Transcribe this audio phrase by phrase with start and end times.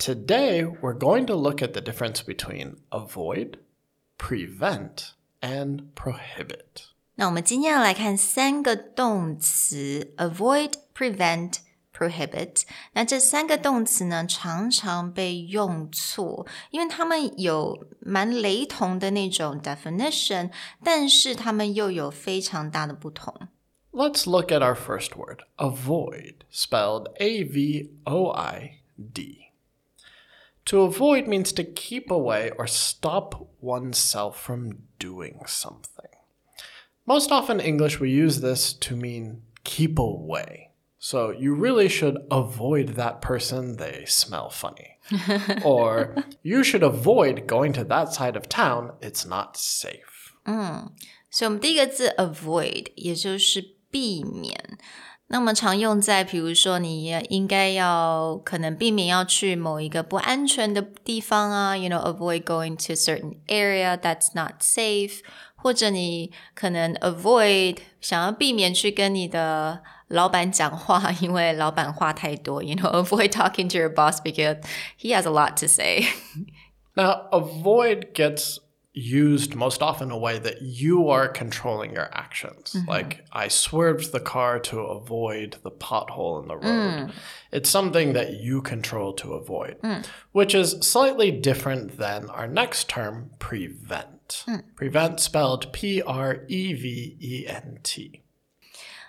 [0.00, 3.58] Today, we're going to look at the difference between avoid,
[4.18, 6.90] prevent, and prohibit.
[7.14, 12.64] 那我们今天要来看三个动词：avoid、prevent、prohibit。
[12.92, 20.50] 那这三个动词呢，常常被用错，因为它们有蛮雷同的那种 definition，
[20.84, 23.48] 但是它们又有非常大的不同。
[23.92, 28.80] Let's look at our first word, avoid, spelled A V O I
[29.14, 29.46] D.
[30.66, 36.10] To avoid means to keep away or stop oneself from doing something.
[37.06, 40.70] Most often in English, we use this to mean keep away.
[40.98, 44.98] So you really should avoid that person, they smell funny.
[45.64, 50.34] or you should avoid going to that side of town, it's not safe.
[51.30, 54.78] 所以，我们第一个字 avoid，也就是避免。
[55.30, 65.20] 那么常用在，比如说，你也应该要可能避免要去某一个不安全的地方啊，you know avoid going to a certain area that's not safe，
[65.56, 74.62] 或者你可能 avoid 想要避免去跟你的老板讲话，因为老板话太多，you know avoid talking to your boss because
[75.00, 76.04] he has a lot to say。
[76.94, 78.58] Now, avoid gets
[78.98, 82.74] used most often in a way that you are controlling your actions.
[82.88, 87.12] Like, I swerved the car to avoid the pothole in the road.
[87.52, 89.76] It's something that you control to avoid,
[90.32, 94.46] which is slightly different than our next term, prevent.
[94.76, 98.22] Prevent spelled P R E V E N T.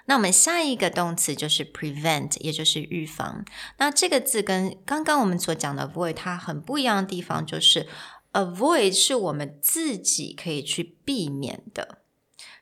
[0.06, 3.44] 那我们下一个动词就是 prevent，也就是预防。
[3.78, 7.88] 那这个字跟刚刚我们所讲的 avoid 它很不一样的地方，就是
[8.34, 12.00] avoid 是我们自己可以去避免的。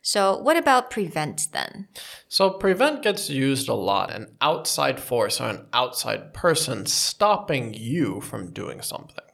[0.02, 1.88] So what about prevent then?
[2.30, 8.22] So prevent gets used a lot, an outside force or an outside person stopping you
[8.22, 9.26] from doing something.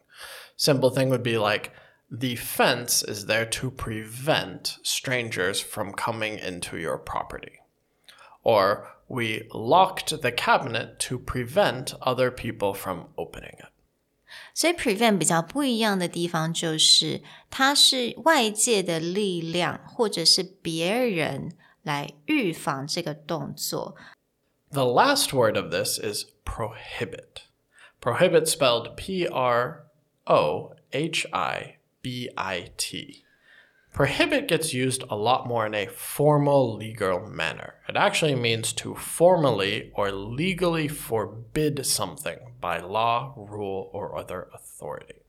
[0.55, 1.72] Simple thing would be like
[2.09, 7.59] the fence is there to prevent strangers from coming into your property.
[8.44, 13.66] Or we locked the cabinet to prevent other people from opening it.
[14.53, 23.95] 所以 prevent 比较不一样的地方就是，它是外界的力量或者是别人来预防这个动作。
[24.72, 27.44] The last word of this is prohibit.
[27.99, 29.83] Prohibit spelled P R
[30.25, 33.24] O H I B I T.
[33.96, 37.76] Prohibit gets used a lot more in a formal legal manner.
[37.88, 45.22] It actually means to formally or legally forbid something by law, rule, or other authority.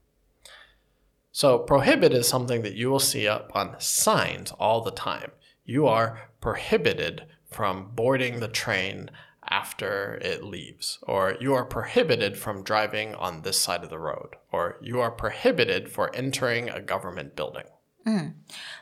[1.32, 5.32] So, prohibit is something that you will see up on signs all the time.
[5.64, 9.12] You are prohibited from boarding the train
[9.50, 14.36] after it leaves, or you are prohibited from driving on this side of the road,
[14.52, 17.64] or you are prohibited for entering a government building.
[18.08, 18.34] 嗯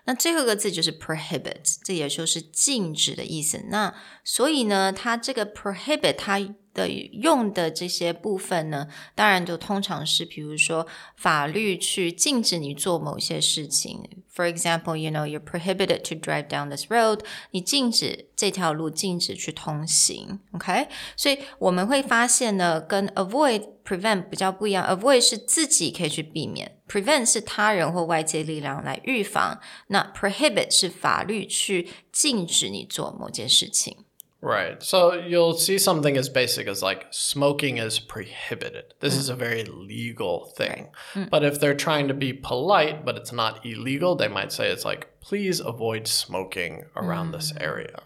[0.06, 3.66] 那最后一个字就是 prohibit，这也就是禁止的意思。
[3.70, 3.92] 那
[4.24, 6.40] 所以呢，它这个 prohibit 它
[6.76, 14.04] 的用的这些部分呢，当然就通常是比如说法律去禁止你做某些事情。
[14.36, 17.22] For example, you know, you're prohibited to drive down this road.
[17.52, 20.42] 你禁止这条路禁止去通行。
[20.52, 24.86] OK，所以我们会发现呢，跟 avoid prevent 比较不一样。
[24.86, 29.62] avoid 是自己可以去避免，prevent 是他人或外界力量来预防。
[29.88, 34.05] 那 prohibit 是法律去禁止你做某件事情。
[34.46, 34.84] Right.
[34.84, 38.94] So you'll see something as basic as like smoking is prohibited.
[39.00, 40.90] This is a very legal thing.
[41.14, 41.24] Hmm.
[41.32, 44.86] But if they're trying to be polite, but it's not illegal, they might say it's
[44.86, 47.58] like, please avoid smoking around this hmm.
[47.60, 48.04] area.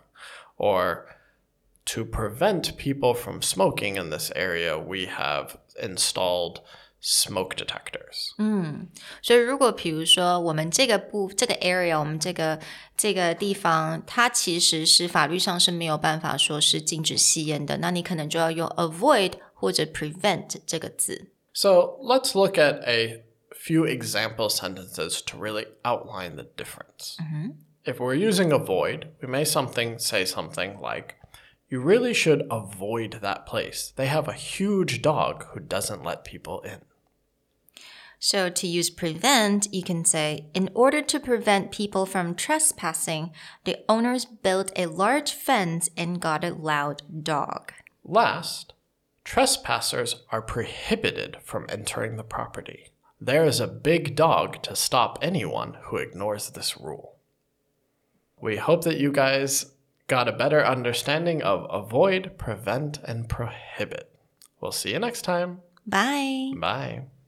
[0.58, 1.14] Or
[1.88, 6.62] to prevent people from smoking in this area, we have installed
[7.03, 8.33] smoke detectors.
[9.23, 12.59] 所以，如果比如说我们这个部这个 area，我们这个
[12.97, 21.31] 这个地方，它其实是法律上是没有办法说是禁止吸烟的，那你可能就要用 avoid 或者 prevent 这个字。
[21.53, 23.25] So let's look at a
[23.55, 27.17] few example sentences to really outline the difference.
[27.85, 31.17] If we're using avoid, we may something say something like,
[31.70, 33.94] you really should avoid that place.
[33.96, 36.82] They have a huge dog who doesn't let people in.
[38.18, 43.32] So to use prevent, you can say, in order to prevent people from trespassing,
[43.64, 47.72] the owners built a large fence and got a loud dog.
[48.04, 48.74] Last,
[49.24, 52.88] trespassers are prohibited from entering the property.
[53.22, 57.16] There is a big dog to stop anyone who ignores this rule.
[58.42, 59.68] We hope that you guys
[60.10, 64.12] got a better understanding of avoid, prevent, and prohibit.
[64.60, 65.62] We'll see you next time.
[65.86, 66.52] Bye.
[66.58, 67.04] Bye.